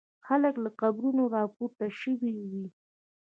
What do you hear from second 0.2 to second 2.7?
خلک له قبرونو را پورته شوي وي.